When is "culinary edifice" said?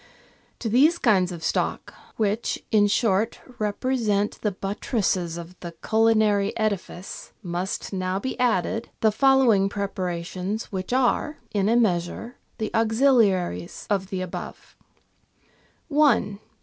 5.87-7.33